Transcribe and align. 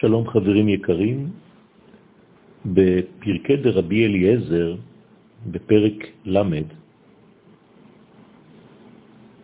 שלום 0.00 0.28
חברים 0.28 0.68
יקרים, 0.68 1.28
בפרקי 2.66 3.56
דרבי 3.56 4.06
אליעזר, 4.06 4.76
בפרק 5.46 5.98
למד, 6.24 6.64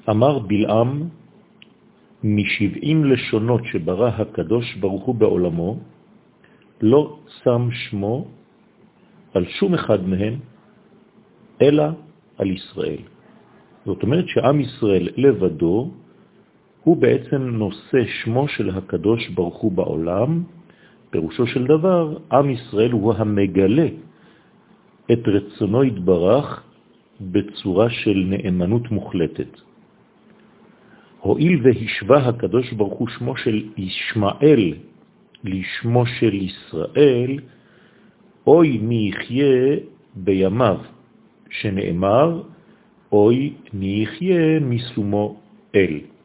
אמר 0.09 0.39
בלעם, 0.39 1.09
משבעים 2.25 3.05
לשונות 3.05 3.61
שברא 3.65 4.09
הקדוש 4.09 4.75
ברוך 4.81 5.05
הוא 5.05 5.15
בעולמו, 5.15 5.79
לא 6.81 7.19
שם 7.45 7.69
שמו 7.73 8.25
על 9.35 9.45
שום 9.61 9.75
אחד 9.75 10.09
מהם, 10.09 10.41
אלא 11.63 11.85
על 12.39 12.49
ישראל. 12.51 13.03
זאת 13.85 14.03
אומרת 14.03 14.25
שעם 14.29 14.61
ישראל 14.61 15.09
לבדו 15.17 15.91
הוא 16.87 16.97
בעצם 16.97 17.43
נושא 17.43 18.05
שמו 18.07 18.49
של 18.49 18.71
הקדוש 18.71 19.29
ברוך 19.29 19.57
הוא 19.57 19.73
בעולם, 19.73 20.43
פירושו 21.11 21.47
של 21.47 21.67
דבר, 21.67 22.19
עם 22.33 22.51
ישראל 22.51 22.93
הוא 22.93 23.15
המגלה 23.15 23.89
את 25.13 25.19
רצונו 25.27 25.83
התברך 25.83 26.63
בצורה 27.21 27.91
של 27.91 28.25
נאמנות 28.27 28.91
מוחלטת. 28.91 29.53
הואיל 31.21 31.61
והשווה 31.63 32.29
הקדוש 32.29 32.73
ברוך 32.73 32.99
הוא 32.99 33.09
שמו 33.19 33.37
של 33.37 33.65
ישמעאל 33.77 34.75
לשמו 35.45 36.07
של 36.07 36.35
ישראל, 36.35 37.39
אוי 38.47 38.79
מי 38.79 39.11
יחיה 39.11 39.77
בימיו, 40.15 40.79
שנאמר, 41.51 42.43
אוי 43.13 43.53
מי 43.73 44.03
יחיה 44.03 44.61
מסומו 44.61 45.37
אל. 45.75 46.16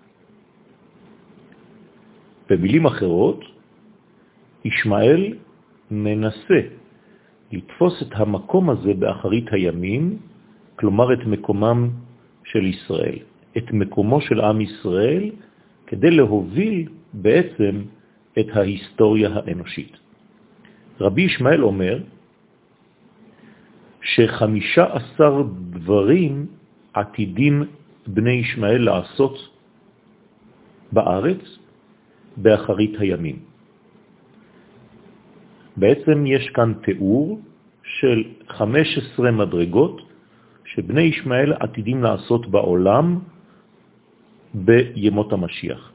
במילים 2.51 2.85
אחרות, 2.85 3.39
ישמעאל 4.65 5.33
מנסה 5.91 6.59
לתפוס 7.51 8.01
את 8.01 8.11
המקום 8.11 8.69
הזה 8.69 8.93
באחרית 8.93 9.47
הימים, 9.51 10.17
כלומר 10.75 11.13
את 11.13 11.23
מקומם 11.25 11.89
של 12.43 12.65
ישראל, 12.65 13.19
את 13.57 13.71
מקומו 13.71 14.21
של 14.21 14.41
עם 14.41 14.61
ישראל, 14.61 15.31
כדי 15.87 16.11
להוביל 16.11 16.87
בעצם 17.13 17.75
את 18.39 18.47
ההיסטוריה 18.53 19.29
האנושית. 19.33 19.97
רבי 20.99 21.21
ישמעאל 21.21 21.63
אומר 21.63 21.99
שחמישה 24.01 24.85
עשר 24.91 25.43
דברים 25.71 26.45
עתידים 26.93 27.63
בני 28.07 28.31
ישמעאל 28.43 28.83
לעשות 28.83 29.35
בארץ 30.91 31.60
באחרית 32.37 32.99
הימים. 32.99 33.39
בעצם 35.77 36.25
יש 36.25 36.49
כאן 36.49 36.73
תיאור 36.83 37.39
של 37.83 38.23
15 38.47 39.31
מדרגות 39.31 40.01
שבני 40.65 41.01
ישמעאל 41.01 41.53
עתידים 41.53 42.03
לעשות 42.03 42.47
בעולם 42.47 43.19
בימות 44.53 45.33
המשיח. 45.33 45.91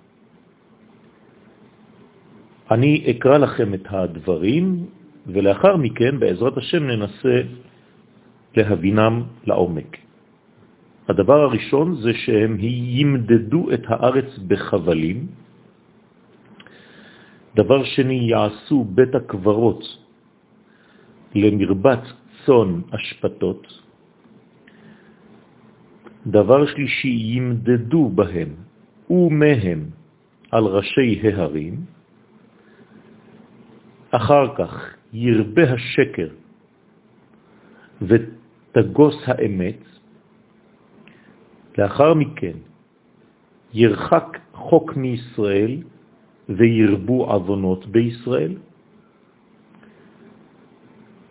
אני 2.70 2.92
אקרא 3.10 3.38
לכם 3.38 3.74
את 3.74 3.86
הדברים, 3.90 4.86
ולאחר 5.26 5.76
מכן, 5.76 6.18
בעזרת 6.18 6.56
השם, 6.56 6.82
ננסה 6.86 7.36
להבינם 8.56 9.22
לעומק. 9.46 9.96
הדבר 11.08 11.40
הראשון 11.40 11.96
זה 12.02 12.12
שהם 12.14 12.56
ימדדו 12.60 13.70
את 13.74 13.82
הארץ 13.86 14.38
בחבלים, 14.46 15.26
דבר 17.56 17.84
שני, 17.84 18.28
יעשו 18.36 18.84
בית 18.84 19.14
הקברות 19.14 19.80
למרבץ 21.34 22.04
צון 22.44 22.82
אשפתות. 22.92 23.64
דבר 26.26 26.66
שלישי, 26.66 27.08
ימדדו 27.08 28.08
בהם 28.08 28.50
ומהם 29.10 29.80
על 30.52 30.64
ראשי 30.64 31.20
ההרים. 31.24 31.74
אחר 34.10 34.54
כך 34.56 34.72
ירבה 35.12 35.64
השקר 35.72 36.28
ותגוס 38.02 39.16
האמת. 39.26 39.80
לאחר 41.78 42.14
מכן 42.14 42.56
ירחק 43.72 44.38
חוק 44.52 44.96
מישראל 44.96 45.95
וירבו 46.48 47.24
עוונות 47.24 47.86
בישראל. 47.86 48.54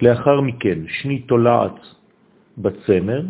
לאחר 0.02 0.42
מכן 0.42 0.80
שני 0.88 1.20
תולעת 1.20 1.80
בצמר, 2.58 3.22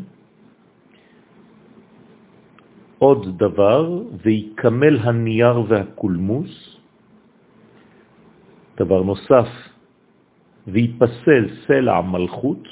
עוד 2.98 3.38
דבר, 3.38 4.02
ויקמל 4.24 4.98
הנייר 4.98 5.58
והקולמוס. 5.68 6.78
דבר 8.78 9.04
נוסף, 9.04 9.50
ויפסל 10.68 11.44
סלע 11.68 12.02
מלכות, 12.02 12.64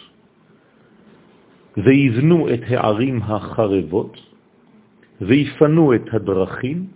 ויבנו 1.78 2.50
את 2.54 2.60
הערים 2.68 3.22
החרבות, 3.22 4.18
ויפנו 5.22 5.96
את 5.96 6.06
הדרכים, 6.14 6.88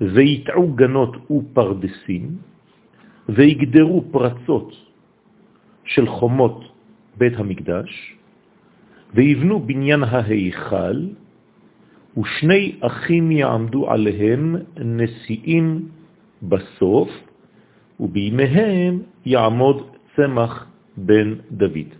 ויתעו 0.00 0.72
גנות 0.72 1.30
ופרדסים, 1.30 2.36
ויגדרו 3.28 4.04
פרצות 4.10 4.70
של 5.84 6.06
חומות 6.06 6.64
בית 7.16 7.32
המקדש, 7.36 8.16
ויבנו 9.14 9.60
בניין 9.60 10.02
ההיכל, 10.02 10.98
ושני 12.18 12.76
אחים 12.80 13.30
יעמדו 13.30 13.90
עליהם 13.90 14.56
נשיאים 14.84 15.88
בסוף, 16.42 17.10
ובימיהם 18.00 19.02
יעמוד 19.26 19.78
צמח 20.16 20.66
בן 20.96 21.34
דוד. 21.50 21.90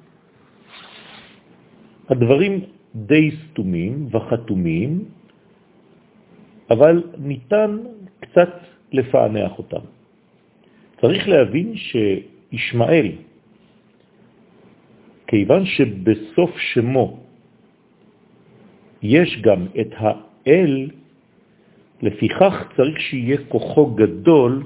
הדברים 2.09 2.61
די 2.95 3.31
סתומים 3.31 4.09
וחתומים, 4.11 5.05
אבל 6.71 7.03
ניתן 7.19 7.79
קצת 8.21 8.53
לפענח 8.93 9.59
אותם. 9.59 9.85
צריך 11.01 11.29
להבין 11.29 11.75
שישמעאל, 11.77 13.09
כיוון 15.27 15.67
שבסוף 15.67 16.59
שמו 16.59 17.19
יש 19.03 19.41
גם 19.41 19.67
את 19.81 19.93
האל, 19.97 20.91
לפיכך 22.03 22.55
צריך 22.77 23.01
שיהיה 23.01 23.39
כוחו 23.49 23.87
גדול 23.87 24.63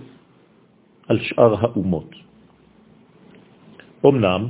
על 1.08 1.18
שאר 1.18 1.54
האומות. 1.60 2.10
אמנם, 4.06 4.46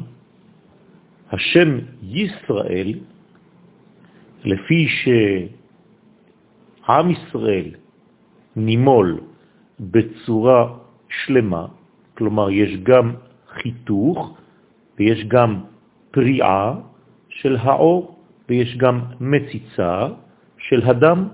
השם 1.33 1.79
ישראל, 2.03 2.91
לפי 4.45 4.89
ש... 4.89 5.09
עם 6.89 7.11
ישראל 7.11 7.71
נימול 8.57 9.21
בצורה 9.81 10.75
שלמה, 11.09 11.67
כלומר 12.17 12.51
יש 12.51 12.77
גם 12.83 13.15
חיתוך 13.49 14.39
ויש 14.99 15.25
גם 15.29 15.51
פריעה 16.11 16.75
של 17.29 17.57
האור 17.57 18.19
ויש 18.49 18.77
גם 18.77 19.01
מציצה 19.21 20.09
של 20.59 20.83
הדם. 20.83 21.29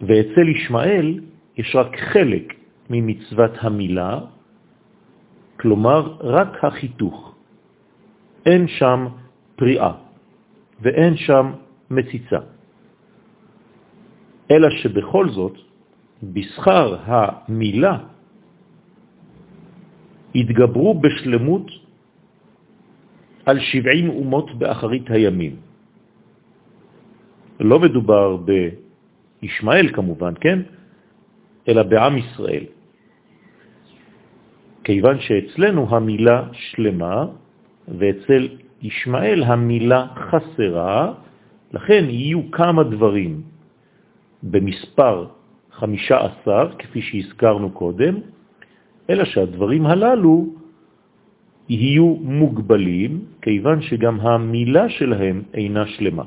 ואצל 0.00 0.48
ישמעאל 0.48 1.20
יש 1.56 1.76
רק 1.76 1.96
חלק 2.12 2.54
ממצוות 2.90 3.52
המילה, 3.60 4.20
כלומר 5.60 6.16
רק 6.20 6.64
החיתוך. 6.64 7.34
אין 8.46 8.68
שם 8.68 9.06
פריעה 9.56 9.92
ואין 10.82 11.16
שם 11.16 11.52
מציצה. 11.92 12.40
אלא 14.50 14.68
שבכל 14.70 15.26
זאת, 15.30 15.56
בשכר 16.22 16.86
המילה 17.04 17.98
התגברו 20.34 21.00
בשלמות 21.00 21.66
על 23.46 23.58
70 23.60 24.08
אומות 24.08 24.48
באחרית 24.58 25.10
הימים. 25.10 25.56
לא 27.60 27.76
מדובר 27.80 28.36
בישמעאל 28.36 29.88
כמובן, 29.92 30.34
כן? 30.40 30.58
אלא 31.68 31.82
בעם 31.82 32.14
ישראל. 32.18 32.64
כיוון 34.84 35.16
שאצלנו 35.20 35.80
המילה 35.90 36.38
שלמה, 36.52 37.26
ואצל 37.88 38.42
ישמעאל 38.82 39.42
המילה 39.42 40.06
חסרה, 40.30 41.12
לכן 41.72 42.04
יהיו 42.08 42.50
כמה 42.50 42.82
דברים 42.82 43.42
במספר 44.42 45.26
חמישה 45.72 46.16
עשר, 46.26 46.64
כפי 46.78 47.02
שהזכרנו 47.02 47.70
קודם, 47.70 48.14
אלא 49.10 49.24
שהדברים 49.24 49.86
הללו 49.86 50.36
יהיו 51.68 52.06
מוגבלים, 52.20 53.24
כיוון 53.42 53.82
שגם 53.82 54.20
המילה 54.20 54.88
שלהם 54.88 55.42
אינה 55.54 55.86
שלמה. 55.86 56.24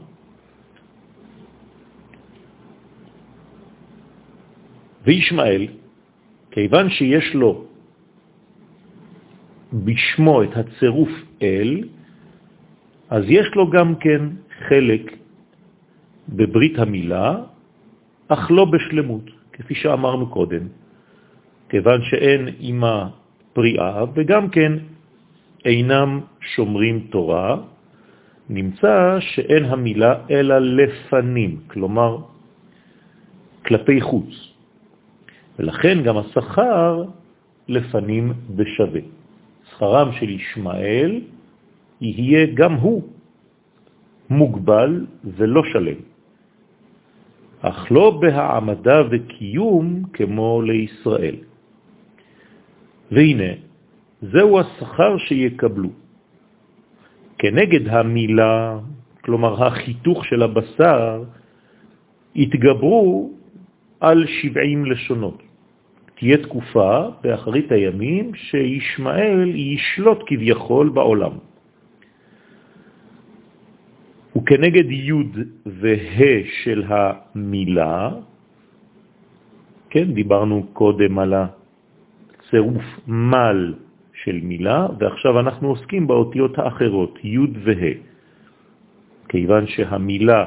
וישמעאל, 5.06 5.68
כיוון 6.52 6.90
שיש 6.90 7.36
לו 7.36 7.66
בשמו 9.74 10.44
את 10.44 10.58
הצירוף 10.58 11.14
אל, 11.42 11.84
אז 13.10 13.24
יש 13.28 13.48
לו 13.56 13.70
גם 13.70 13.96
כן 13.96 14.22
חלק 14.68 15.25
בברית 16.30 16.80
המילה, 16.80 17.36
אך 18.28 18.52
לא 18.52 18.66
בשלמות, 18.66 19.26
כפי 19.54 19.76
שאמרנו 19.76 20.28
קודם, 20.28 20.68
כיוון 21.70 22.02
שאין 22.04 22.48
אימה 22.60 23.10
פריאה 23.54 24.04
וגם 24.14 24.50
כן 24.50 24.72
אינם 25.66 26.20
שומרים 26.42 27.08
תורה, 27.10 27.58
נמצא 28.50 29.18
שאין 29.20 29.66
המילה 29.66 30.14
אלא 30.30 30.58
לפנים, 30.60 31.52
כלומר 31.68 32.18
כלפי 33.66 34.02
חוץ. 34.02 34.34
ולכן 35.60 36.04
גם 36.04 36.18
השכר 36.18 37.04
לפנים 37.68 38.34
בשווה. 38.56 39.02
שכרם 39.70 40.12
של 40.12 40.30
ישמעאל 40.30 41.22
יהיה 42.02 42.46
גם 42.54 42.74
הוא 42.74 43.04
מוגבל 44.30 45.06
ולא 45.24 45.62
שלם, 45.74 46.00
אך 47.62 47.92
לא 47.92 48.20
בהעמדה 48.22 49.02
וקיום 49.12 50.04
כמו 50.14 50.62
לישראל. 50.62 51.36
והנה, 53.12 53.52
זהו 54.22 54.60
השכר 54.60 55.18
שיקבלו. 55.18 55.90
כנגד 57.38 57.88
המילה, 57.88 58.80
כלומר 59.22 59.64
החיתוך 59.64 60.26
של 60.26 60.44
הבשר, 60.44 61.24
התגברו 62.36 63.32
על 64.00 64.26
70 64.28 64.86
לשונות. 64.86 65.44
תהיה 66.16 66.38
תקופה 66.38 67.08
באחרית 67.22 67.72
הימים 67.72 68.32
שישמעאל 68.36 69.56
ישלוט 69.56 70.24
כביכול 70.26 70.90
בעולם. 70.90 71.32
וכנגד 74.38 74.92
י' 74.92 75.12
וה' 75.66 76.44
של 76.64 76.84
המילה, 76.88 78.10
כן, 79.90 80.14
דיברנו 80.14 80.68
קודם 80.74 81.20
על 81.20 81.34
הצירוף 81.34 82.84
מל 83.08 83.74
של 84.24 84.40
מילה, 84.44 84.88
ועכשיו 85.00 85.40
אנחנו 85.40 85.68
עוסקים 85.68 86.08
באותיות 86.08 86.60
האחרות, 86.60 87.20
י' 87.24 87.38
וה', 87.64 87.96
כיוון 89.30 89.68
שהמילה 89.68 90.46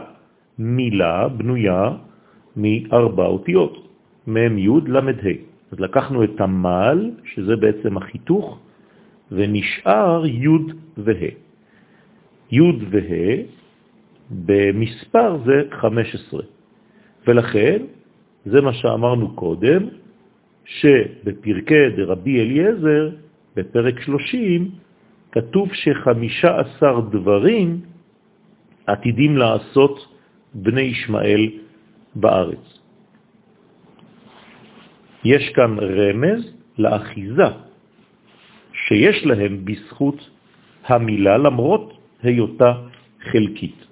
מילה 0.59 1.29
בנויה 1.29 1.91
מארבע 2.57 3.27
אותיות, 3.27 3.89
מ' 4.27 4.59
י' 4.59 4.69
למ' 4.87 5.09
ה'. 5.09 5.49
אז 5.73 5.81
לקחנו 5.81 6.25
את 6.25 6.41
המל, 6.41 7.11
שזה 7.25 7.57
בעצם 7.57 7.97
החיתוך, 7.97 8.59
ונשאר 9.33 10.27
י' 10.27 10.49
וה'. 10.97 11.33
י' 12.53 12.61
וה' 12.91 13.58
במספר 14.31 15.39
זה 15.45 15.63
15. 15.81 16.43
ולכן, 17.27 17.83
זה 18.45 18.61
מה 18.61 18.73
שאמרנו 18.73 19.35
קודם, 19.35 19.89
שבפרקי 20.65 21.91
דרבי 21.97 22.41
אליעזר, 22.41 23.11
בפרק 23.57 24.01
30, 24.01 24.71
כתוב 25.33 25.69
שחמישה 25.75 26.61
עשר 26.61 27.01
דברים 27.01 27.81
עתידים 28.87 29.37
לעשות 29.37 30.15
בני 30.55 30.81
ישמעאל 30.81 31.49
בארץ. 32.15 32.79
יש 35.25 35.49
כאן 35.55 35.77
רמז 35.79 36.55
לאחיזה 36.79 37.51
שיש 38.73 39.27
להם 39.27 39.65
בזכות 39.65 40.31
המילה 40.85 41.39
למרות 41.39 41.93
היותה 42.23 42.73
חלקית. 43.33 43.88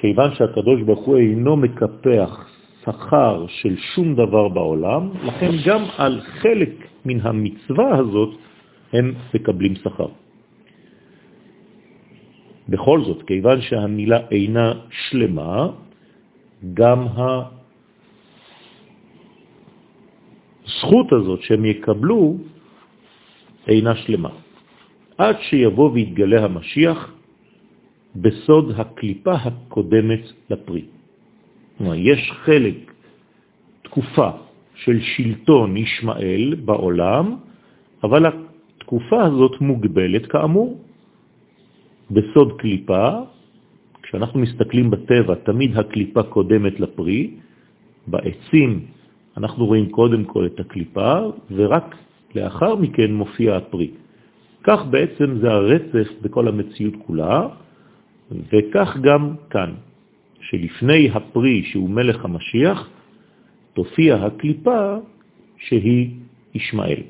כיוון 0.00 0.34
שהקדוש 0.34 0.82
ברוך 0.82 1.04
הוא 1.04 1.16
אינו 1.16 1.56
מקפח 1.56 2.48
שכר 2.84 3.46
של 3.48 3.76
שום 3.76 4.14
דבר 4.16 4.48
בעולם, 4.48 5.10
לכן 5.24 5.50
גם 5.66 5.84
על 5.98 6.20
חלק 6.20 6.72
מן 7.04 7.20
המצווה 7.20 7.96
הזאת 7.98 8.32
הם 8.92 9.14
מקבלים 9.34 9.74
שכר. 9.76 10.08
בכל 12.68 13.04
זאת, 13.04 13.22
כיוון 13.28 13.60
שהמילה 13.60 14.20
אינה 14.30 14.72
שלמה, 14.90 15.68
גם 16.74 17.06
הזכות 20.64 21.12
הזאת 21.12 21.40
שהם 21.42 21.64
יקבלו 21.64 22.36
אינה 23.68 23.96
שלמה. 23.96 24.32
עד 25.18 25.36
שיבוא 25.40 25.90
ויתגלה 25.92 26.44
המשיח 26.44 27.19
בסוד 28.16 28.74
הקליפה 28.76 29.32
הקודמת 29.32 30.20
לפרי. 30.50 30.84
כלומר, 31.78 31.94
יש 31.94 32.32
חלק, 32.44 32.92
תקופה 33.82 34.30
של 34.74 35.00
שלטון 35.00 35.76
ישמעאל 35.76 36.54
בעולם, 36.64 37.36
אבל 38.04 38.26
התקופה 38.26 39.22
הזאת 39.24 39.60
מוגבלת 39.60 40.26
כאמור 40.26 40.78
בסוד 42.10 42.52
קליפה. 42.58 43.08
כשאנחנו 44.02 44.40
מסתכלים 44.40 44.90
בטבע, 44.90 45.34
תמיד 45.34 45.76
הקליפה 45.76 46.22
קודמת 46.22 46.80
לפרי. 46.80 47.30
בעצים 48.06 48.70
אנחנו 49.36 49.66
רואים 49.66 49.88
קודם 49.88 50.24
כל 50.24 50.46
את 50.46 50.60
הקליפה, 50.60 51.18
ורק 51.50 51.96
לאחר 52.34 52.74
מכן 52.74 53.12
מופיע 53.12 53.56
הפרי. 53.56 53.90
כך 54.62 54.80
בעצם 54.90 55.38
זה 55.38 55.48
הרצף 55.50 56.08
בכל 56.22 56.48
המציאות 56.48 56.94
כולה, 57.06 57.48
וכך 58.30 58.96
גם 59.02 59.34
כאן, 59.50 59.74
שלפני 60.40 61.10
הפרי 61.10 61.62
שהוא 61.62 61.90
מלך 61.90 62.24
המשיח, 62.24 62.88
תופיע 63.72 64.16
הקליפה 64.16 64.96
שהיא 65.58 66.10
ישמעאל. 66.54 67.02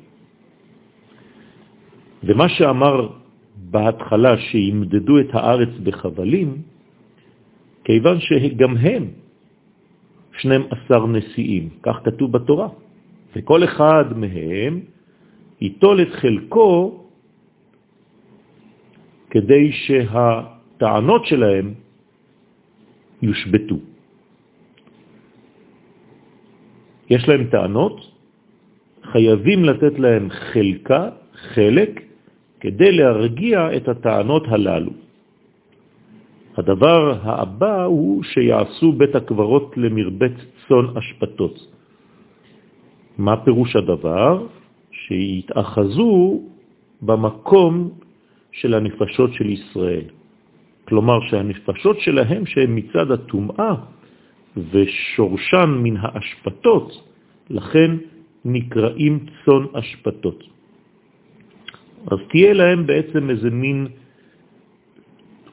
ומה 2.25 2.49
שאמר 2.49 3.09
בהתחלה 3.57 4.39
שימדדו 4.39 5.19
את 5.21 5.31
הארץ 5.33 5.69
בחבלים, 5.83 6.62
כיוון 7.85 8.21
שגם 8.21 8.77
הם 8.77 9.05
12 10.39 11.07
נשיאים, 11.07 11.69
כך 11.83 11.97
כתוב 12.05 12.33
בתורה, 12.33 12.69
וכל 13.37 13.65
אחד 13.65 14.05
מהם 14.17 14.81
ייטול 15.61 16.03
את 16.03 16.12
חלקו 16.12 17.05
כדי 19.31 19.73
שהטענות 20.81 21.27
שלהם 21.27 21.75
יושבתו. 23.23 23.77
יש 27.11 27.29
להם 27.29 27.45
טענות, 27.53 27.97
חייבים 29.13 29.65
לתת 29.65 29.99
להם 29.99 30.31
חלקה, 30.31 31.03
חלק, 31.53 32.01
כדי 32.61 32.93
להרגיע 32.93 33.77
את 33.77 33.89
הטענות 33.89 34.45
הללו. 34.49 34.93
הדבר 36.57 37.03
הבא 37.23 37.85
הוא 37.85 38.23
שיעשו 38.25 38.93
בית 38.93 39.15
הקברות 39.15 39.77
למרבט 39.77 40.37
צון 40.69 40.97
אשפתות. 40.97 41.57
מה 43.19 43.45
פירוש 43.45 43.77
הדבר? 43.77 44.47
שיתאחזו 44.91 46.41
במקום 47.03 47.75
של 48.53 48.75
הנפשות 48.75 49.31
של 49.35 49.49
ישראל. 49.51 50.20
כלומר 50.90 51.18
שהנפשות 51.30 52.00
שלהם 52.00 52.47
שהן 52.47 52.70
מצד 52.78 53.11
הטומאה 53.11 53.75
ושורשן 54.56 55.70
מן 55.82 55.97
האשפתות, 55.97 56.88
לכן 57.50 57.90
נקראים 58.44 59.14
צון 59.44 59.66
אשפתות. 59.73 60.44
אז 62.11 62.18
תהיה 62.30 62.52
להם 62.52 62.87
בעצם 62.87 63.30
איזה 63.30 63.50
מין 63.50 63.87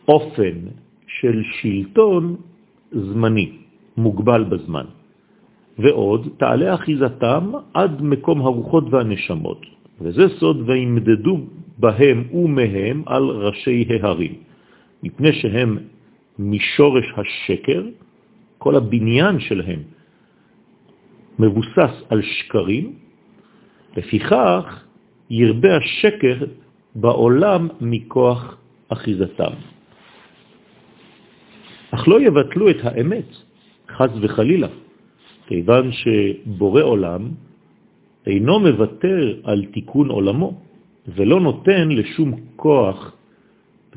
אופן 0.08 0.56
של 1.08 1.44
שלטון 1.62 2.36
זמני, 2.92 3.50
מוגבל 3.98 4.44
בזמן. 4.44 4.86
ועוד, 5.80 6.28
תעלה 6.38 6.76
אחיזתם 6.76 7.44
עד 7.74 8.02
מקום 8.02 8.42
הרוחות 8.42 8.84
והנשמות, 8.90 9.62
וזה 10.02 10.26
סוד 10.40 10.70
וימדדו 10.70 11.38
בהם 11.78 12.24
ומהם 12.34 13.04
על 13.06 13.24
ראשי 13.24 13.86
ההרים, 13.90 14.47
מפני 15.04 15.34
שהם 15.34 15.78
משורש 16.40 17.06
השקר, 17.18 17.84
כל 18.58 18.76
הבניין 18.76 19.40
שלהם 19.40 19.82
מבוסס 21.40 21.94
על 22.10 22.22
שקרים, 22.22 22.94
לפיכך 23.98 24.84
ירבה 25.30 25.78
השקר 25.78 26.46
בעולם 26.96 27.68
מכוח 27.82 28.58
אחיזתם. 28.90 29.54
אך 31.92 32.08
לא 32.08 32.22
יבטלו 32.22 32.70
את 32.70 32.80
האמת, 32.84 33.30
חז 33.90 34.10
וחלילה, 34.22 34.68
כיוון 35.48 35.92
שבורא 35.92 36.82
עולם 36.82 37.30
אינו 38.28 38.60
מוותר 38.60 39.40
על 39.44 39.66
תיקון 39.66 40.10
עולמו, 40.10 40.62
ולא 41.08 41.40
נותן 41.40 41.90
לשום 41.90 42.34
כוח, 42.56 43.17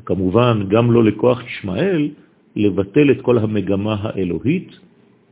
וכמובן 0.01 0.63
גם 0.67 0.91
לא 0.91 1.03
לכוח 1.03 1.45
ישמעאל, 1.45 2.09
לבטל 2.55 3.11
את 3.11 3.21
כל 3.21 3.37
המגמה 3.37 3.95
האלוהית 4.01 4.79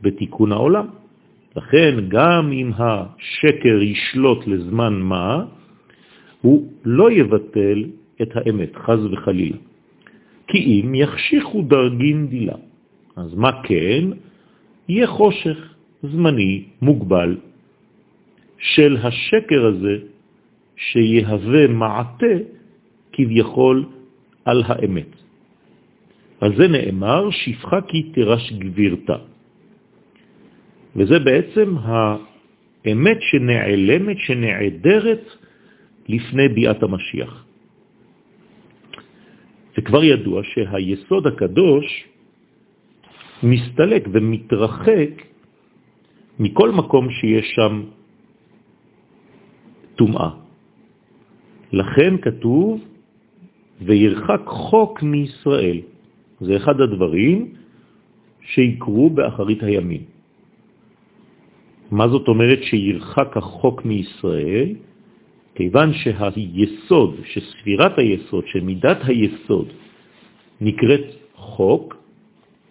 בתיקון 0.02 0.52
העולם. 0.52 0.88
לכן 1.56 1.96
גם 2.08 2.52
אם 2.52 2.72
השקר 2.78 3.82
ישלוט 3.82 4.48
לזמן 4.48 4.94
מה, 4.94 5.46
הוא 6.42 6.68
לא 6.86 7.12
יבטל 7.12 7.86
את 8.22 8.30
האמת, 8.36 8.76
חז 8.76 9.06
וחלילה. 9.12 9.58
כי 10.48 10.58
אם 10.58 10.96
יחשיכו 10.96 11.62
דרגין 11.62 12.28
דילה. 12.28 12.58
אז 13.16 13.36
מה 13.36 13.52
כן? 13.64 14.04
יהיה 14.90 15.08
חושך 15.08 15.58
זמני, 16.04 16.64
מוגבל, 16.82 17.38
של 18.58 18.98
השקר 19.04 19.66
הזה, 19.66 19.98
שיהווה 20.76 21.68
מעטה 21.68 22.36
כביכול 23.14 23.86
על 24.50 24.64
האמת. 24.66 25.12
על 26.42 26.52
זה 26.58 26.68
נאמר, 26.68 27.30
שפחה 27.30 27.82
כי 27.82 28.04
תירש 28.04 28.54
גבירתה. 28.54 29.18
וזה 30.96 31.20
בעצם 31.20 31.76
האמת 31.78 33.20
שנעלמת, 33.22 34.18
שנעדרת 34.18 35.26
לפני 36.10 36.48
ביאת 36.50 36.84
המשיח. 36.84 37.46
זה 39.76 39.82
כבר 39.86 40.04
ידוע 40.04 40.42
שהיסוד 40.44 41.28
הקדוש 41.28 41.86
מסתלק 43.44 44.04
ומתרחק 44.12 45.12
מכל 46.40 46.70
מקום 46.72 47.06
שיש 47.12 47.46
שם 47.56 47.74
טומאה. 49.96 50.30
לכן 51.72 52.18
כתוב, 52.18 52.82
וירחק 53.82 54.42
חוק 54.46 55.04
מישראל. 55.04 55.80
זה 56.42 56.58
אחד 56.58 56.82
הדברים 56.82 57.54
שיקרו 58.42 59.10
באחרית 59.10 59.64
הימים. 59.64 60.04
מה 61.92 62.08
זאת 62.08 62.28
אומרת 62.28 62.64
שירחק 62.64 63.38
החוק 63.38 63.86
מישראל? 63.86 64.70
כיוון 65.56 65.94
שהיסוד, 65.94 67.16
שספירת 67.26 67.98
היסוד, 67.98 68.44
שמידת 68.48 68.98
היסוד 69.04 69.68
נקראת 70.62 71.06
חוק, 71.36 71.96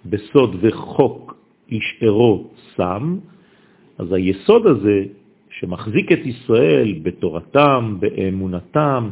בסוד 0.07 0.57
וחוק 0.61 1.37
ישארו 1.69 2.50
שם, 2.77 3.19
אז 3.99 4.12
היסוד 4.12 4.67
הזה 4.67 5.05
שמחזיק 5.50 6.12
את 6.12 6.27
ישראל 6.27 6.95
בתורתם, 7.03 7.97
באמונתם, 8.00 9.11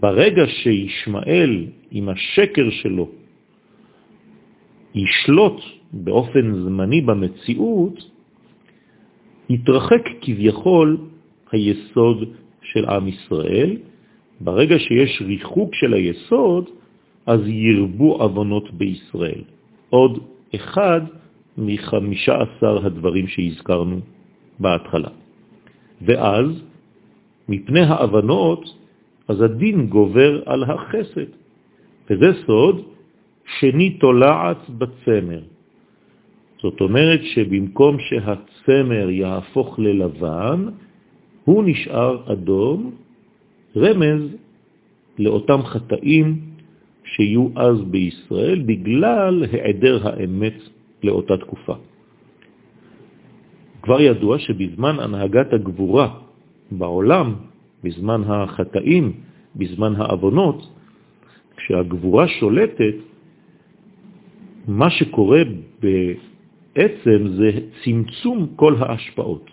ברגע 0.00 0.46
שישמעאל 0.46 1.66
עם 1.90 2.08
השקר 2.08 2.70
שלו 2.70 3.08
ישלוט 4.94 5.60
באופן 5.92 6.54
זמני 6.54 7.00
במציאות, 7.00 8.10
יתרחק 9.50 10.04
כביכול 10.20 10.96
היסוד 11.52 12.18
של 12.62 12.84
עם 12.84 13.08
ישראל. 13.08 13.76
ברגע 14.40 14.78
שיש 14.78 15.22
ריחוק 15.26 15.74
של 15.74 15.94
היסוד, 15.94 16.64
אז 17.26 17.40
ירבו 17.46 18.24
אבונות 18.24 18.70
בישראל. 18.74 19.42
עוד 19.90 20.18
אחד 20.54 21.00
מחמישה 21.58 22.34
עשר 22.42 22.86
הדברים 22.86 23.26
שהזכרנו 23.28 24.00
בהתחלה. 24.58 25.08
ואז, 26.02 26.46
מפני 27.48 27.80
האבנות, 27.80 28.79
אז 29.30 29.40
הדין 29.40 29.86
גובר 29.86 30.42
על 30.46 30.60
החסד. 30.64 31.30
וזה 32.10 32.30
סוד 32.46 32.76
שני 33.58 33.90
תולעת 34.02 34.70
בצמר. 34.78 35.42
זאת 36.62 36.80
אומרת 36.80 37.20
שבמקום 37.22 37.96
שהצמר 37.98 39.10
יהפוך 39.10 39.78
ללבן, 39.78 40.60
הוא 41.44 41.64
נשאר 41.66 42.32
אדום, 42.32 42.90
רמז 43.76 44.22
לאותם 45.18 45.60
חטאים 45.62 46.28
שיהיו 47.04 47.48
אז 47.56 47.76
בישראל 47.90 48.58
בגלל 48.66 49.44
העדר 49.52 50.08
האמת 50.08 50.58
לאותה 51.02 51.36
תקופה. 51.36 51.74
כבר 53.82 54.00
ידוע 54.00 54.38
שבזמן 54.38 54.98
הנהגת 55.00 55.52
הגבורה 55.52 56.08
בעולם, 56.70 57.49
בזמן 57.84 58.22
החטאים, 58.26 59.12
בזמן 59.56 59.92
האבונות, 59.96 60.68
כשהגבורה 61.56 62.28
שולטת, 62.28 62.94
מה 64.68 64.90
שקורה 64.90 65.42
בעצם 65.80 67.18
זה 67.28 67.50
צמצום 67.84 68.46
כל 68.56 68.74
ההשפעות. 68.78 69.50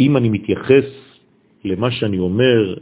אם 0.00 0.16
אני 0.16 0.28
מתייחס 0.28 0.84
למה 1.64 1.90
שאני 1.90 2.18
אומר 2.18 2.74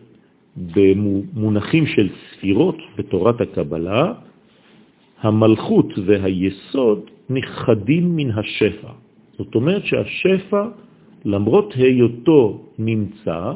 במונחים 0.74 1.86
של 1.86 2.08
ספירות 2.08 2.78
בתורת 2.96 3.40
הקבלה, 3.40 4.12
המלכות 5.20 5.86
והיסוד 6.06 7.00
נכחדים 7.30 8.16
מן 8.16 8.30
השפע. 8.30 8.92
זאת 9.38 9.54
אומרת 9.54 9.84
שהשפע, 9.84 10.62
למרות 11.24 11.74
היותו 11.76 12.60
נמצא, 12.78 13.52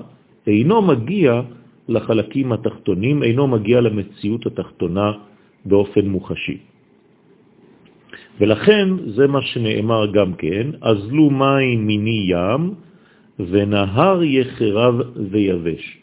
אינו 0.46 0.82
מגיע 0.82 1.40
לחלקים 1.88 2.52
התחתונים, 2.52 3.22
אינו 3.22 3.46
מגיע 3.46 3.80
למציאות 3.80 4.46
התחתונה 4.46 5.12
באופן 5.64 6.08
מוחשי. 6.08 6.58
ולכן 8.40 8.88
זה 9.06 9.26
מה 9.26 9.42
שנאמר 9.42 10.12
גם 10.12 10.34
כן, 10.34 10.66
אזלו 10.80 11.30
מים 11.30 11.86
מיני 11.86 12.26
ים 12.32 12.74
ונהר 13.38 14.22
יחרב 14.22 14.94
ויבש. 15.30 15.98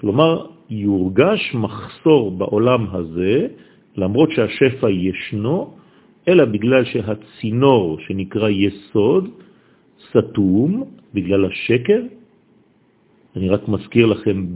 כלומר, 0.00 0.46
יורגש 0.70 1.54
מחסור 1.54 2.30
בעולם 2.30 2.86
הזה, 2.92 3.46
למרות 3.96 4.30
שהשפע 4.30 4.90
ישנו, 4.90 5.74
אלא 6.28 6.44
בגלל 6.44 6.84
שהצינור 6.84 7.98
שנקרא 8.00 8.48
יסוד 8.48 9.30
סתום, 10.12 10.84
בגלל 11.14 11.44
השקר. 11.44 12.02
אני 13.36 13.48
רק 13.48 13.68
מזכיר 13.68 14.06
לכם 14.06 14.46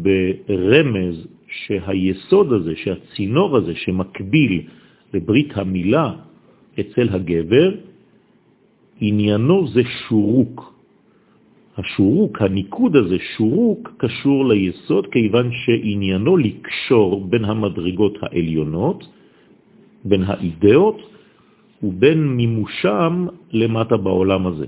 ברמז 0.47 1.27
שהיסוד 1.49 2.53
הזה, 2.53 2.73
שהצינור 2.77 3.57
הזה 3.57 3.75
שמקביל 3.75 4.63
לברית 5.15 5.51
המילה 5.57 6.13
אצל 6.81 7.09
הגבר, 7.09 7.75
עניינו 9.01 9.69
זה 9.69 9.83
שורוק. 10.09 10.77
השורוק, 11.77 12.43
הניקוד 12.43 12.97
הזה, 12.97 13.17
שורוק, 13.37 13.93
קשור 13.97 14.49
ליסוד, 14.49 15.07
כיוון 15.13 15.51
שעניינו 15.53 16.37
לקשור 16.37 17.27
בין 17.29 17.45
המדרגות 17.45 18.19
העליונות, 18.23 19.09
בין 20.05 20.23
האידאות, 20.25 20.99
ובין 21.83 22.19
מימושם 22.29 23.27
למטה 23.53 23.97
בעולם 23.97 24.47
הזה. 24.47 24.67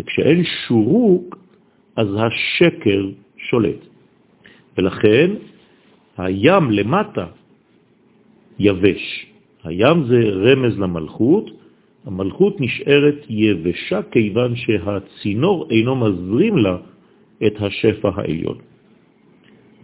וכשאין 0.00 0.44
שורוק, 0.44 1.38
אז 1.96 2.08
השקר 2.16 3.08
שולט. 3.36 3.86
ולכן 4.78 5.30
הים 6.18 6.70
למטה 6.70 7.26
יבש. 8.58 9.26
הים 9.64 10.04
זה 10.04 10.20
רמז 10.32 10.78
למלכות, 10.78 11.50
המלכות 12.06 12.60
נשארת 12.60 13.26
יבשה 13.28 14.00
כיוון 14.10 14.56
שהצינור 14.56 15.68
אינו 15.70 15.96
מזרים 15.96 16.56
לה 16.56 16.76
את 17.46 17.54
השפע 17.60 18.10
העליון. 18.14 18.58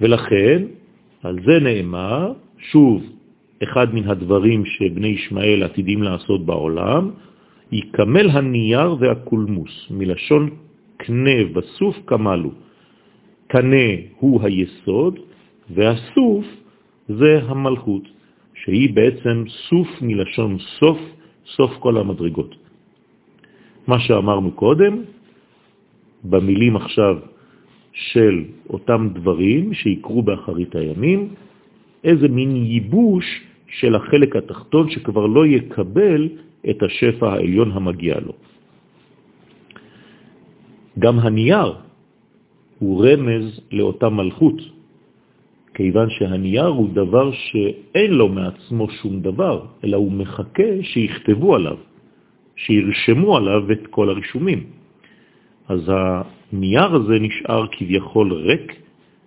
ולכן, 0.00 0.62
על 1.23 1.37
זה 1.44 1.61
נאמר, 1.61 2.32
שוב, 2.58 3.02
אחד 3.62 3.94
מן 3.94 4.08
הדברים 4.08 4.64
שבני 4.64 5.08
ישמעאל 5.08 5.62
עתידים 5.62 6.02
לעשות 6.02 6.46
בעולם, 6.46 7.11
יקמל 7.73 8.30
הנייר 8.30 8.96
והקולמוס, 9.00 9.87
מלשון 9.90 10.50
קנה 10.96 11.38
וסוף 11.54 11.96
כמלו. 12.06 12.50
קנה 13.46 13.87
הוא 14.18 14.40
היסוד, 14.42 15.18
והסוף 15.70 16.44
זה 17.08 17.40
המלכות, 17.46 18.02
שהיא 18.54 18.94
בעצם 18.94 19.44
סוף 19.68 19.88
מלשון 20.02 20.58
סוף, 20.78 20.99
סוף 21.46 21.70
כל 21.78 21.96
המדרגות. 21.96 22.54
מה 23.87 23.99
שאמרנו 24.00 24.52
קודם, 24.52 25.02
במילים 26.25 26.76
עכשיו 26.76 27.16
של 27.92 28.44
אותם 28.70 29.08
דברים 29.14 29.75
שיקרו 29.75 30.23
באחרית 30.23 30.75
הימים, 30.75 31.28
איזה 32.04 32.28
מין 32.28 32.56
ייבוש 32.56 33.26
של 33.68 33.94
החלק 33.94 34.37
התחתון 34.37 34.90
שכבר 34.90 35.26
לא 35.26 35.46
יקבל 35.46 36.28
את 36.70 36.82
השפע 36.82 37.32
העליון 37.32 37.73
המגיע 37.73 38.14
לו. 38.20 38.32
גם 40.99 41.18
הנייר 41.18 41.73
הוא 42.78 43.06
רמז 43.06 43.61
לאותה 43.73 44.08
מלכות, 44.08 44.58
כיוון 45.75 46.11
שהנייר 46.11 46.66
הוא 46.66 46.88
דבר 46.94 47.32
שאין 47.32 48.11
לו 48.12 48.28
מעצמו 48.28 48.90
שום 48.90 49.20
דבר, 49.20 49.66
אלא 49.85 49.96
הוא 49.96 50.12
מחכה 50.12 50.70
שיכתבו 50.82 51.54
עליו, 51.54 51.76
שירשמו 52.56 53.37
עליו 53.37 53.73
את 53.73 53.87
כל 53.90 54.08
הרישומים. 54.08 54.64
אז 55.68 55.80
הנייר 55.92 56.94
הזה 56.94 57.18
נשאר 57.20 57.66
כביכול 57.73 58.32
ריק, 58.32 58.73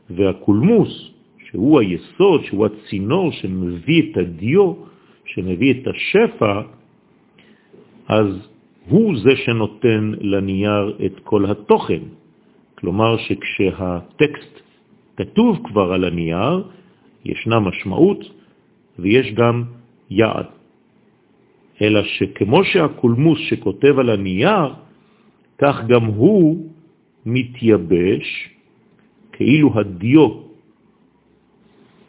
והקולמוס, 0.10 1.12
שהוא 1.50 1.79
היסוד, 1.79 2.43
שהוא 2.46 2.65
הצינור 2.65 3.31
שמביא 3.31 4.01
את 4.12 4.17
הדיו, 4.17 4.74
שמביא 5.25 5.74
את 5.74 5.88
השפע, 5.88 6.62
אז 8.10 8.28
הוא 8.89 9.16
זה 9.24 9.36
שנותן 9.36 10.12
לנייר 10.22 10.98
את 11.06 11.20
כל 11.24 11.46
התוכן. 11.46 12.01
כלומר 12.75 13.18
שכשהטקסט 13.18 14.54
כתוב 15.18 15.60
כבר 15.63 15.94
על 15.94 16.04
הנייר, 16.04 16.68
ישנה 17.25 17.60
משמעות 17.60 18.20
ויש 19.00 19.34
גם 19.34 19.63
יעד. 20.10 20.46
אלא 21.82 22.04
שכמו 22.04 22.63
שהקולמוס 22.63 23.39
שכותב 23.39 24.00
על 24.00 24.10
הנייר, 24.10 24.74
כך 25.58 25.75
גם 25.88 26.06
הוא 26.06 26.68
מתייבש 27.25 28.50
כאילו 29.32 29.80
הדיו 29.80 30.28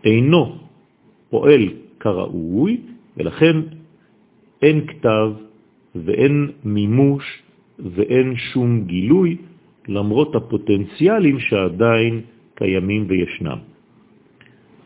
אינו 0.05 0.59
פועל 1.31 1.65
כראוי, 2.01 2.81
ולכן 3.17 3.57
אין 4.63 4.87
כתב 4.87 5.50
ואין 5.95 6.51
מימוש 6.65 7.25
ואין 7.79 8.37
שום 8.37 8.85
גילוי, 8.87 9.37
למרות 9.89 10.35
הפוטנציאלים 10.35 11.41
שעדיין 11.41 12.21
קיימים 12.55 13.07
וישנם. 13.09 13.59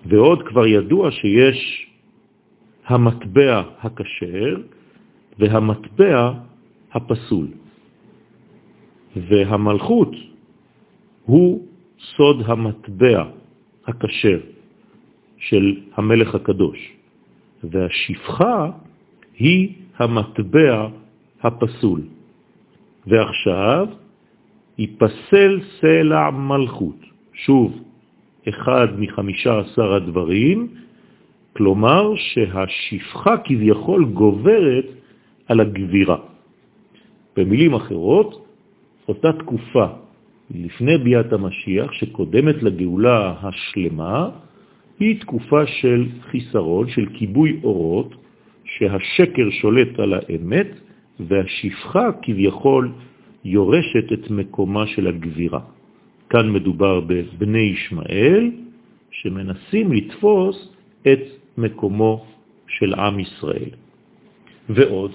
ועוד 0.06 0.42
כבר 0.49 0.66
ידוע 0.66 1.11
שיש 1.11 1.90
המטבע 2.87 3.62
הקשר 3.80 4.56
והמטבע 5.38 6.32
הפסול. 6.92 7.46
והמלכות 9.16 10.12
הוא 11.25 11.66
סוד 12.16 12.37
המטבע 12.46 13.25
הקשר 13.87 14.40
של 15.38 15.80
המלך 15.96 16.34
הקדוש, 16.34 16.92
והשפחה 17.64 18.70
היא 19.38 19.83
המטבע 19.98 20.88
הפסול. 21.42 22.00
ועכשיו 23.06 23.86
ייפסל 24.78 25.60
סלע 25.80 26.30
מלכות. 26.30 27.00
שוב, 27.32 27.82
אחד 28.48 28.88
מחמישה 28.98 29.58
עשר 29.58 29.92
הדברים, 29.94 30.68
כלומר 31.56 32.12
שהשפחה 32.16 33.36
כביכול 33.44 34.04
גוברת 34.04 34.86
על 35.48 35.60
הגבירה. 35.60 36.16
במילים 37.36 37.74
אחרות, 37.74 38.46
אותה 39.08 39.32
תקופה 39.32 39.86
לפני 40.50 40.98
ביאת 40.98 41.32
המשיח 41.32 41.92
שקודמת 41.92 42.62
לגאולה 42.62 43.35
השלמה, 43.42 44.28
היא 44.98 45.20
תקופה 45.20 45.66
של 45.66 46.07
חיסרון, 46.30 46.88
של 46.88 47.07
כיבוי 47.14 47.61
אורות, 47.64 48.14
שהשקר 48.64 49.50
שולט 49.50 49.98
על 49.98 50.14
האמת 50.14 50.70
והשפחה 51.20 52.11
כביכול 52.22 52.92
יורשת 53.44 54.12
את 54.12 54.31
מקומה 54.31 54.87
של 54.87 55.07
הגבירה. 55.07 55.61
כאן 56.31 56.50
מדובר 56.50 57.00
בבני 57.00 57.59
ישמעאל 57.59 58.50
שמנסים 59.11 59.92
לתפוס 59.92 60.57
את 61.03 61.22
מקומו 61.59 62.24
של 62.68 62.94
עם 62.94 63.20
ישראל. 63.20 63.70
ועוד, 64.68 65.12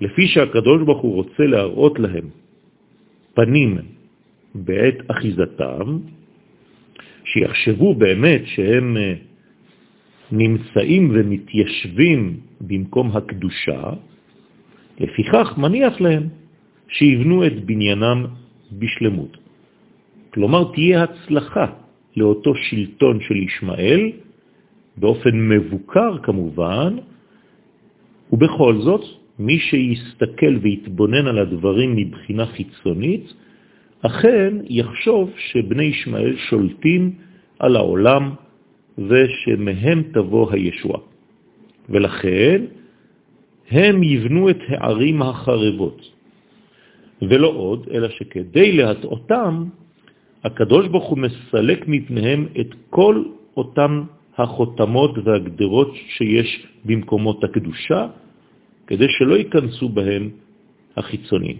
לפי 0.00 0.26
שהקדוש 0.26 0.82
ברוך 0.82 1.02
הוא 1.02 1.14
רוצה 1.14 1.42
להראות 1.42 1.98
להם 1.98 2.26
פנים 3.34 3.78
בעת 4.54 5.10
אחיזתם, 5.10 5.98
שיחשבו 7.24 7.94
באמת 7.94 8.42
שהם 8.46 8.96
אה, 8.96 9.14
נמצאים 10.32 11.10
ומתיישבים 11.14 12.40
במקום 12.60 13.16
הקדושה, 13.16 13.82
לפיכך 15.00 15.58
מניח 15.58 16.00
להם 16.00 16.28
שיבנו 16.88 17.46
את 17.46 17.64
בניינם 17.64 18.26
בשלמות. 18.72 19.36
כלומר, 20.30 20.72
תהיה 20.72 21.02
הצלחה 21.02 21.66
לאותו 22.16 22.54
שלטון 22.54 23.20
של 23.20 23.36
ישמעאל, 23.36 24.10
באופן 24.96 25.48
מבוקר 25.48 26.18
כמובן, 26.22 26.96
ובכל 28.32 28.74
זאת, 28.80 29.04
מי 29.38 29.58
שיסתכל 29.58 30.58
ויתבונן 30.62 31.26
על 31.26 31.38
הדברים 31.38 31.96
מבחינה 31.96 32.46
חיצונית, 32.46 33.32
אכן 34.02 34.54
יחשוב 34.68 35.30
שבני 35.36 35.84
ישמעאל 35.84 36.36
שולטים 36.36 37.12
על 37.58 37.76
העולם 37.76 38.30
ושמהם 38.98 40.02
תבוא 40.12 40.52
הישוע. 40.52 41.09
ולכן 41.90 42.64
הם 43.70 44.02
יבנו 44.02 44.50
את 44.50 44.60
הערים 44.68 45.22
החרבות. 45.22 46.00
ולא 47.22 47.48
עוד, 47.48 47.86
אלא 47.90 48.08
שכדי 48.08 48.72
להטעותם, 48.72 49.64
הקדוש 50.44 50.88
ברוך 50.88 51.08
הוא 51.08 51.18
מסלק 51.18 51.88
מפניהם 51.88 52.46
את 52.60 52.70
כל 52.90 53.24
אותם 53.56 54.02
החותמות 54.38 55.12
והגדרות 55.24 55.92
שיש 56.16 56.66
במקומות 56.84 57.44
הקדושה, 57.44 58.06
כדי 58.86 59.06
שלא 59.08 59.34
ייכנסו 59.34 59.88
בהם 59.88 60.30
החיצונים. 60.96 61.56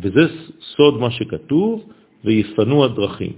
וזה 0.00 0.24
סוד 0.60 1.00
מה 1.00 1.10
שכתוב, 1.10 1.84
ויפנו 2.24 2.84
הדרכים. 2.84 3.32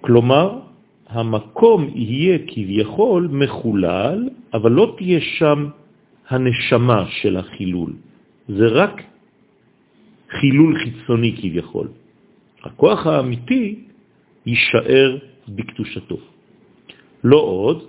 כלומר, 0.00 0.60
המקום 1.08 1.90
יהיה 1.94 2.38
כביכול 2.46 3.28
מחולל, 3.32 4.28
אבל 4.54 4.72
לא 4.72 4.94
תהיה 4.96 5.20
שם 5.20 5.68
הנשמה 6.28 7.06
של 7.10 7.36
החילול. 7.36 7.92
זה 8.48 8.66
רק 8.66 9.02
חילול 10.30 10.78
חיצוני 10.78 11.36
כביכול. 11.36 11.88
הכוח 12.64 13.06
האמיתי 13.06 13.84
יישאר 14.46 15.18
בקדושתו. 15.48 16.16
לא 17.24 17.36
עוד, 17.36 17.84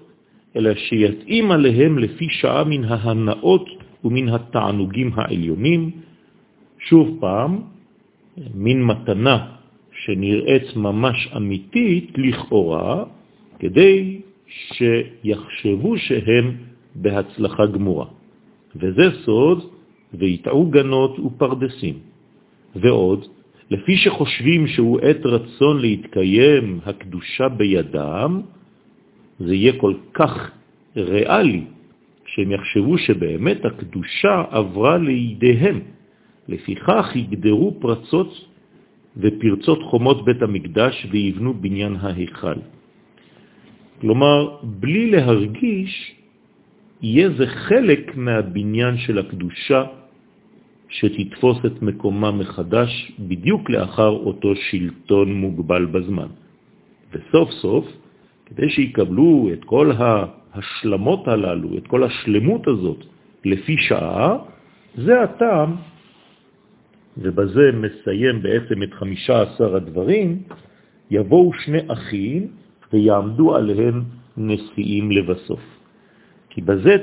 אלא 0.55 0.75
שיתאים 0.75 1.51
עליהם 1.51 1.99
לפי 1.99 2.27
שעה 2.29 2.63
מן 2.63 2.83
ההנאות 2.83 3.69
ומן 4.03 4.29
התענוגים 4.29 5.11
העליונים, 5.15 5.91
שוב 6.79 7.17
פעם, 7.19 7.61
מין 8.53 8.83
מתנה 8.83 9.55
שנראית 10.05 10.75
ממש 10.75 11.29
אמיתית 11.37 12.11
לכאורה, 12.17 13.03
כדי 13.59 14.21
שיחשבו 14.47 15.97
שהם 15.97 16.55
בהצלחה 16.95 17.65
גמורה. 17.65 18.05
וזה 18.75 19.03
סוד, 19.23 19.59
ויתעו 20.13 20.65
גנות 20.65 21.19
ופרדסים. 21.19 21.93
ועוד, 22.75 23.25
לפי 23.71 23.97
שחושבים 23.97 24.67
שהוא 24.67 24.99
עת 24.99 25.25
רצון 25.25 25.81
להתקיים 25.81 26.79
הקדושה 26.85 27.49
בידם, 27.49 28.41
זה 29.39 29.55
יהיה 29.55 29.73
כל 29.77 29.93
כך 30.13 30.51
ריאלי, 30.97 31.63
שהם 32.25 32.51
יחשבו 32.51 32.97
שבאמת 32.97 33.65
הקדושה 33.65 34.43
עברה 34.49 34.97
לידיהם. 34.97 35.79
לפיכך 36.47 37.15
יגדרו 37.15 37.77
פרצות 37.79 38.54
ופרצות 39.17 39.83
חומות 39.83 40.25
בית 40.25 40.41
המקדש 40.41 41.07
ויבנו 41.11 41.53
בניין 41.53 41.95
ההיכל. 41.95 42.59
כלומר, 44.01 44.57
בלי 44.63 45.11
להרגיש, 45.11 46.15
יהיה 47.01 47.29
זה 47.29 47.47
חלק 47.47 48.17
מהבניין 48.17 48.97
של 48.97 49.19
הקדושה 49.19 49.83
שתתפוס 50.89 51.57
את 51.65 51.81
מקומה 51.81 52.31
מחדש 52.31 53.11
בדיוק 53.19 53.69
לאחר 53.69 54.09
אותו 54.09 54.55
שלטון 54.55 55.33
מוגבל 55.33 55.85
בזמן. 55.85 56.27
וסוף 57.13 57.49
סוף, 57.51 57.85
כדי 58.45 58.69
שיקבלו 58.69 59.49
את 59.53 59.63
כל 59.63 59.91
ההשלמות 59.91 61.27
הללו, 61.27 61.77
את 61.77 61.87
כל 61.87 62.03
השלמות 62.03 62.67
הזאת, 62.67 63.05
לפי 63.45 63.75
שעה, 63.77 64.37
זה 64.95 65.21
הטעם, 65.21 65.75
ובזה 67.17 67.71
מסיים 67.73 68.41
בעצם 68.41 68.83
את 68.83 68.93
חמישה 68.93 69.41
עשר 69.41 69.75
הדברים, 69.75 70.39
יבואו 71.11 71.53
שני 71.53 71.81
אחים 71.87 72.47
ויעמדו 72.93 73.55
עליהם 73.55 74.03
נשיאים 74.37 75.11
לבסוף. 75.11 75.63
כי 76.49 76.61
בזה 76.61 76.95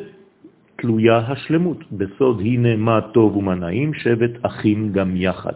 תלויה 0.76 1.18
השלמות. 1.18 1.92
בסוד 1.92 2.40
הנה 2.40 2.76
מה 2.76 3.00
טוב 3.12 3.36
ומה 3.36 3.54
נעים, 3.54 3.94
שבט 3.94 4.30
אחים 4.42 4.92
גם 4.92 5.16
יחד. 5.16 5.52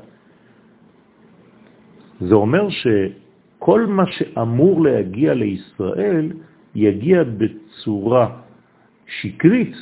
זה 2.20 2.34
אומר 2.34 2.68
שכל 2.70 3.86
מה 3.86 4.04
שאמור 4.06 4.82
להגיע 4.82 5.34
לישראל 5.34 6.32
יגיע 6.74 7.22
בצורה 7.24 8.24
שקרית, 9.06 9.74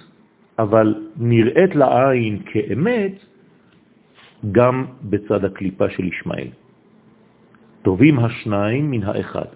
אבל 0.58 0.94
נראית 1.16 1.74
לעין 1.74 2.42
כאמת, 2.46 3.14
גם 4.52 4.84
בצד 5.02 5.44
הקליפה 5.44 5.90
של 5.90 6.04
ישמעאל. 6.04 6.48
טובים 7.82 8.18
השניים 8.18 8.90
מן 8.90 9.02
האחד. 9.02 9.50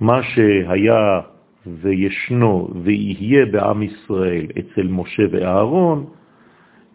מה 0.00 0.22
שהיה 0.22 1.20
וישנו 1.66 2.68
ויהיה 2.82 3.46
בעם 3.46 3.82
ישראל 3.82 4.46
אצל 4.58 4.86
משה 4.88 5.22
ואהרון, 5.30 6.06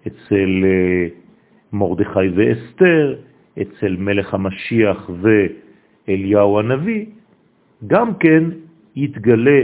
אצל 0.07 0.63
אה, 0.63 1.07
מרדכי 1.73 2.29
ואסתר, 2.35 3.15
אצל 3.61 3.95
מלך 3.97 4.33
המשיח 4.33 5.09
ואליהו 5.21 6.59
הנביא, 6.59 7.05
גם 7.87 8.13
כן 8.19 8.43
יתגלה 8.95 9.61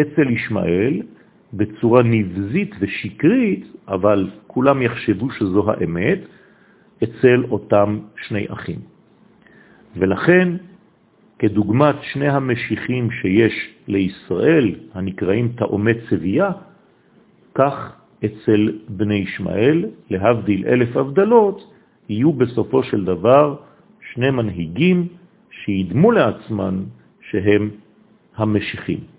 אצל 0.00 0.30
ישמעאל 0.30 1.02
בצורה 1.54 2.02
נבזית 2.02 2.74
ושקרית, 2.80 3.66
אבל 3.88 4.30
כולם 4.46 4.82
יחשבו 4.82 5.30
שזו 5.30 5.70
האמת, 5.70 6.18
אצל 7.04 7.44
אותם 7.50 7.98
שני 8.26 8.46
אחים. 8.48 8.78
ולכן, 9.96 10.48
כדוגמת 11.38 11.94
שני 12.02 12.28
המשיחים 12.28 13.10
שיש 13.10 13.74
לישראל, 13.88 14.74
הנקראים 14.94 15.52
תאומי 15.56 15.92
צבייה, 16.10 16.50
כך 17.54 17.96
אצל 18.24 18.78
בני 18.88 19.14
ישמעאל, 19.14 19.84
להבדיל 20.10 20.66
אלף 20.66 20.96
הבדלות, 20.96 21.72
יהיו 22.08 22.32
בסופו 22.32 22.82
של 22.82 23.04
דבר 23.04 23.56
שני 24.12 24.30
מנהיגים 24.30 25.08
שידמו 25.50 26.12
לעצמן 26.12 26.84
שהם 27.30 27.70
המשיחים. 28.36 29.15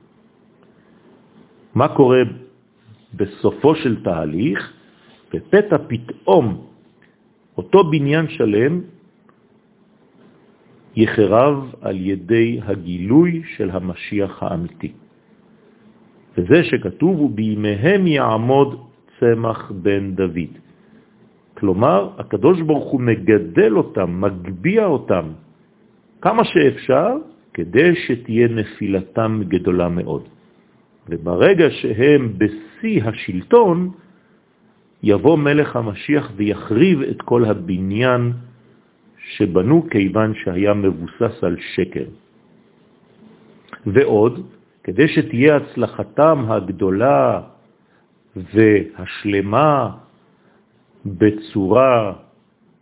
מה 1.76 1.88
קורה 1.88 2.22
בסופו 3.14 3.76
של 3.76 4.04
תהליך? 4.04 4.74
בפתע 5.34 5.78
פתאום 5.88 6.66
אותו 7.58 7.84
בניין 7.84 8.30
שלם 8.30 8.82
יחרב 10.96 11.74
על 11.82 11.98
ידי 12.00 12.60
הגילוי 12.64 13.42
של 13.56 13.70
המשיח 13.70 14.44
האמיתי. 14.44 14.92
וזה 16.38 16.64
שכתוב, 16.64 17.22
ובימיהם 17.22 18.08
יעמוד 18.08 18.70
צמח 19.20 19.72
בן 19.72 20.16
דוד. 20.16 20.54
כלומר, 21.58 22.10
הקדוש 22.18 22.62
ברוך 22.62 22.92
הוא 22.92 23.02
מגדל 23.02 23.78
אותם, 23.78 24.22
מגביע 24.22 24.86
אותם, 24.86 25.26
כמה 26.22 26.44
שאפשר, 26.44 27.10
כדי 27.54 27.96
שתהיה 27.96 28.48
נפילתם 28.48 29.42
גדולה 29.48 29.90
מאוד. 29.90 30.37
וברגע 31.10 31.70
שהם 31.70 32.34
בשיא 32.38 33.04
השלטון, 33.04 33.92
יבוא 35.04 35.38
מלך 35.38 35.76
המשיח 35.76 36.32
ויחריב 36.36 37.02
את 37.02 37.22
כל 37.22 37.46
הבניין 37.46 38.34
שבנו 39.28 39.88
כיוון 39.90 40.34
שהיה 40.44 40.74
מבוסס 40.74 41.44
על 41.44 41.58
שקר. 41.76 42.06
ועוד, 43.86 44.48
כדי 44.84 45.08
שתהיה 45.08 45.56
הצלחתם 45.56 46.46
הגדולה 46.48 47.42
והשלמה 48.36 49.90
בצורה 51.06 52.14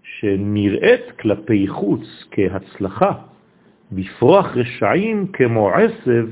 שנראית 0.03 1.11
כלפי 1.19 1.67
חוץ 1.67 2.05
כהצלחה, 2.31 3.11
בפרוח 3.91 4.47
רשעים 4.55 5.27
כמו 5.27 5.69
עשב 5.69 6.27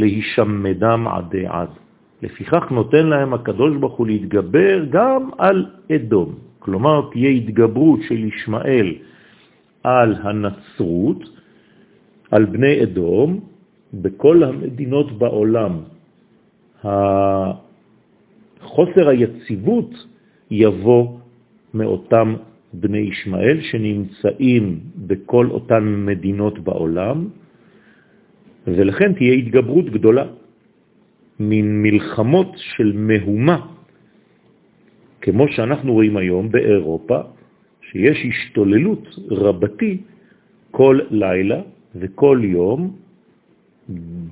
להישמדם 0.00 1.08
עדי 1.08 1.46
עד. 1.46 1.68
לפיכך 2.22 2.70
נותן 2.70 3.06
להם 3.06 3.34
הקדוש 3.34 3.76
ברוך 3.76 3.96
הוא 3.96 4.06
להתגבר 4.06 4.84
גם 4.90 5.30
על 5.38 5.66
אדום. 5.92 6.34
כלומר, 6.58 7.08
תהיה 7.12 7.30
התגברות 7.30 8.00
של 8.08 8.24
ישמעאל 8.24 8.88
על 9.84 10.10
הנצרות, 10.22 11.20
על 12.30 12.44
בני 12.44 12.82
אדום, 12.82 13.40
בכל 13.94 14.42
המדינות 14.42 15.18
בעולם. 15.18 15.72
חוסר 18.60 19.08
היציבות 19.08 19.90
יבוא 20.50 21.18
מאותם 21.74 22.34
בני 22.72 22.98
ישמעאל 22.98 23.58
שנמצאים 23.60 24.80
בכל 25.06 25.46
אותן 25.50 26.04
מדינות 26.06 26.58
בעולם, 26.58 27.28
ולכן 28.66 29.12
תהיה 29.12 29.32
התגברות 29.32 29.90
גדולה, 29.90 30.26
מן 31.40 31.82
מלחמות 31.82 32.52
של 32.56 32.92
מהומה, 32.94 33.66
כמו 35.20 35.48
שאנחנו 35.48 35.92
רואים 35.92 36.16
היום 36.16 36.50
באירופה, 36.50 37.18
שיש 37.82 38.18
השתוללות 38.28 39.08
רבתי 39.30 39.98
כל 40.70 41.00
לילה 41.10 41.60
וכל 41.96 42.40
יום 42.42 42.96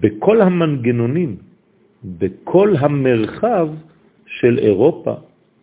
בכל 0.00 0.40
המנגנונים, 0.40 1.36
בכל 2.04 2.74
המרחב 2.78 3.68
של 4.26 4.58
אירופה, 4.58 5.14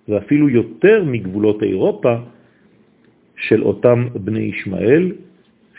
ואפילו 0.07 0.49
יותר 0.49 1.03
מגבולות 1.03 1.63
אירופה, 1.63 2.15
של 3.37 3.63
אותם 3.63 4.07
בני 4.13 4.39
ישמעאל, 4.39 5.11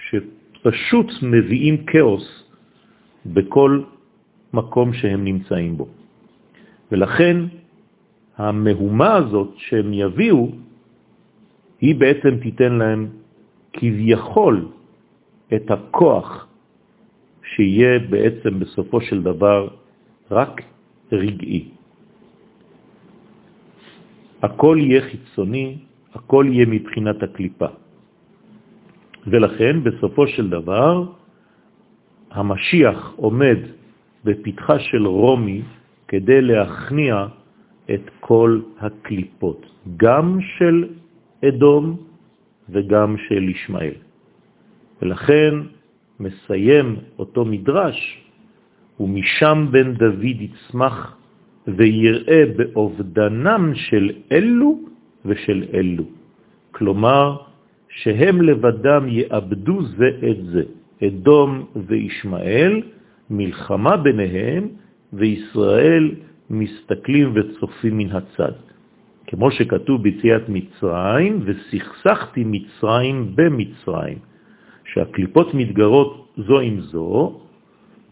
שפשוט 0.09 1.07
מביאים 1.23 1.77
כאוס 1.85 2.46
בכל 3.33 3.83
מקום 4.53 4.93
שהם 4.93 5.25
נמצאים 5.25 5.77
בו. 5.77 5.87
ולכן 6.93 7.37
המהומה 8.37 9.15
הזאת 9.15 9.51
שהם 9.57 9.93
יביאו, 9.93 10.51
היא 11.81 11.95
בעצם 11.95 12.37
תיתן 12.43 12.73
להם 12.73 13.09
כביכול 13.73 14.69
את 15.55 15.71
הכוח 15.71 16.47
שיהיה 17.43 17.99
בעצם 17.99 18.59
בסופו 18.61 19.01
של 19.01 19.23
דבר 19.23 19.69
רק 20.31 20.63
רגעי. 21.13 21.69
הכל 24.43 24.77
יהיה 24.81 25.01
חיצוני, 25.01 25.77
הכל 26.15 26.45
יהיה 26.51 26.67
מבחינת 26.67 27.23
הקליפה. 27.23 27.71
ולכן 29.27 29.85
בסופו 29.85 30.27
של 30.27 30.51
דבר 30.51 31.05
המשיח 32.37 33.13
עומד 33.17 33.59
בפתחה 34.25 34.79
של 34.79 35.07
רומי 35.07 35.63
כדי 36.09 36.41
להכניע 36.41 37.27
את 37.95 38.11
כל 38.21 38.61
הקליפות, 38.81 39.67
גם 39.97 40.39
של 40.59 40.85
אדום 41.49 41.97
וגם 42.69 43.17
של 43.29 43.43
ישמעאל. 43.49 43.99
ולכן 45.03 45.55
מסיים 46.21 46.97
אותו 47.19 47.45
מדרש, 47.45 47.99
ומשם 49.01 49.67
בן 49.71 49.93
דוד 49.93 50.41
יצמח 50.41 51.17
ויראה 51.69 52.43
באובדנם 52.57 53.73
של 53.75 54.13
אלו 54.33 54.79
ושל 55.25 55.65
אלו. 55.75 56.05
כלומר, 56.73 57.37
שהם 57.89 58.43
לבדם 58.43 59.09
יאבדו 59.09 59.83
זה 59.83 60.09
את 60.31 60.41
זה, 60.53 60.63
אדום 61.05 61.67
וישמעאל, 61.87 62.83
מלחמה 63.31 63.97
ביניהם, 63.97 64.69
וישראל 65.13 66.15
מסתכלים 66.51 67.33
וצופים 67.35 67.99
מן 67.99 68.11
הצד. 68.11 68.53
כמו 69.27 69.51
שכתוב 69.51 70.03
ביציאת 70.03 70.49
מצרים, 70.49 71.41
וסכסכתי 71.45 72.45
מצרים 72.47 73.33
במצרים, 73.35 74.19
שהקליפות 74.85 75.55
מתגרות 75.55 76.29
זו 76.37 76.61
עם 76.61 76.81
זו 76.81 77.41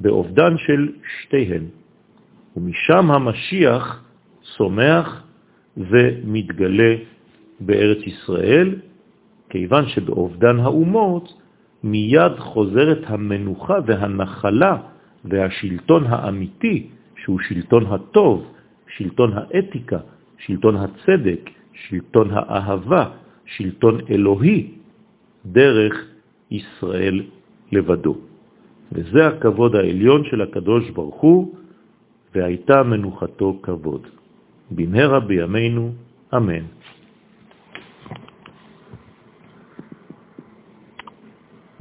באובדן 0.01 0.59
של 0.59 0.89
שתיהן. 1.19 1.65
ומשם 2.57 3.11
המשיח 3.11 4.05
צומח 4.57 5.23
ומתגלה 5.77 6.95
בארץ 7.61 7.99
ישראל, 8.07 8.75
כיוון 9.51 9.89
שבאובדן 9.89 10.61
האומות 10.61 11.44
מיד 11.85 12.33
חוזרת 12.39 12.99
המנוחה 13.07 13.79
והנחלה 13.87 14.77
והשלטון 15.25 16.05
האמיתי, 16.07 16.87
שהוא 17.17 17.39
שלטון 17.49 17.87
הטוב, 17.87 18.53
שלטון 18.97 19.31
האתיקה, 19.35 19.99
שלטון 20.39 20.77
הצדק, 20.77 21.51
שלטון 21.73 22.29
האהבה, 22.33 23.05
שלטון 23.47 24.01
אלוהי, 24.11 24.71
דרך 25.47 25.95
ישראל 26.51 27.23
לבדו. 27.73 28.17
וזה 28.93 29.27
הכבוד 29.27 29.77
העליון 29.77 30.25
של 30.25 30.41
הקדוש 30.43 30.91
ברוך 30.91 31.21
הוא, 31.21 31.55
והייתה 32.35 32.83
מנוחתו 32.83 33.59
כבוד. 33.63 34.07
במהרה 34.71 35.21
בימינו, 35.21 35.93
אמן. 36.35 36.65